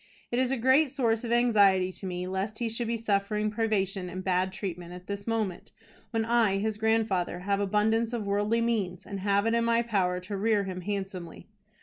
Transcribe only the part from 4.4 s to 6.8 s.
treatment at this moment, when I, his